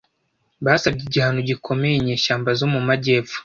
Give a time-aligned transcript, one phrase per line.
[0.65, 3.37] Basabye igihano gikomeye inyeshyamba zo mu majyepfo.